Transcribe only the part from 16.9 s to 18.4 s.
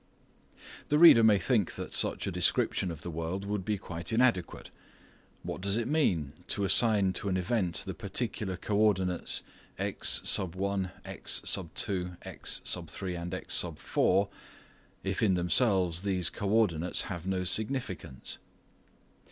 have no significance